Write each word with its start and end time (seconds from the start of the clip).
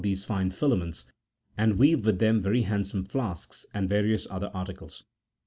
[Book 0.01 0.05
XYL 0.07 0.13
these 0.15 0.23
fine 0.23 0.49
filaments, 0.49 1.05
and 1.59 1.77
weave 1.77 2.07
with 2.07 2.17
them 2.17 2.41
very 2.41 2.63
handsome 2.63 3.03
flasks,63 3.03 3.65
and 3.75 3.87
various 3.87 4.25
other 4.31 4.49
articles. 4.51 5.03